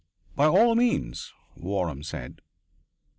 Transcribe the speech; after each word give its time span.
"By 0.35 0.47
all 0.47 0.73
means," 0.73 1.31
Waram 1.55 2.03
said. 2.03 2.41